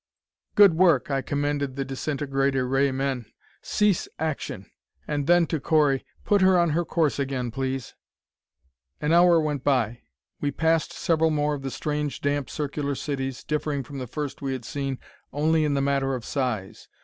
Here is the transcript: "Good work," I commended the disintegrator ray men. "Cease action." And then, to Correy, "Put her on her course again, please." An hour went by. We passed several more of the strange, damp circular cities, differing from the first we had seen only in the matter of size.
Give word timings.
"Good 0.55 0.73
work," 0.73 1.11
I 1.11 1.21
commended 1.21 1.75
the 1.75 1.85
disintegrator 1.85 2.67
ray 2.67 2.91
men. 2.91 3.27
"Cease 3.61 4.07
action." 4.17 4.65
And 5.07 5.27
then, 5.27 5.45
to 5.45 5.59
Correy, 5.59 6.03
"Put 6.25 6.41
her 6.41 6.57
on 6.57 6.71
her 6.71 6.83
course 6.83 7.19
again, 7.19 7.51
please." 7.51 7.93
An 8.99 9.13
hour 9.13 9.39
went 9.39 9.63
by. 9.63 10.01
We 10.39 10.49
passed 10.49 10.91
several 10.91 11.29
more 11.29 11.53
of 11.53 11.61
the 11.61 11.69
strange, 11.69 12.19
damp 12.19 12.49
circular 12.49 12.95
cities, 12.95 13.43
differing 13.43 13.83
from 13.83 13.99
the 13.99 14.07
first 14.07 14.41
we 14.41 14.53
had 14.53 14.65
seen 14.65 14.97
only 15.31 15.63
in 15.63 15.75
the 15.75 15.81
matter 15.81 16.15
of 16.15 16.25
size. 16.25 16.87